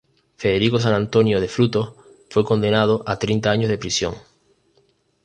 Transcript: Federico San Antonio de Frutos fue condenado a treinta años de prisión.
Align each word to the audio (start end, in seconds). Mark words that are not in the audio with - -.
Federico 0.35 0.79
San 0.79 0.95
Antonio 0.95 1.39
de 1.39 1.47
Frutos 1.47 1.93
fue 2.31 2.43
condenado 2.43 3.03
a 3.05 3.19
treinta 3.19 3.51
años 3.51 3.69
de 3.69 3.77
prisión. 3.77 4.15